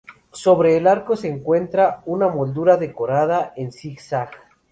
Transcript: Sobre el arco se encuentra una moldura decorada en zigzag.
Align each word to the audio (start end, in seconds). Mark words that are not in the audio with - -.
Sobre 0.31 0.77
el 0.77 0.87
arco 0.87 1.15
se 1.15 1.27
encuentra 1.29 2.01
una 2.07 2.27
moldura 2.27 2.75
decorada 2.75 3.53
en 3.55 3.71
zigzag. 3.71 4.31